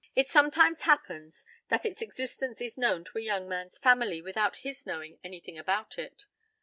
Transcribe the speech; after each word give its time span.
It 0.15 0.31
sometimes 0.31 0.81
happens 0.81 1.45
that 1.69 1.85
its 1.85 2.01
existence 2.01 2.59
is 2.59 2.75
known 2.75 3.03
to 3.03 3.19
a 3.19 3.21
young 3.21 3.47
man's 3.47 3.77
family 3.77 4.19
without 4.19 4.55
his 4.55 4.83
knowing 4.83 5.19
anything 5.23 5.59
about 5.59 5.99
it. 5.99 6.25